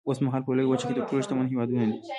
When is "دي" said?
1.89-1.97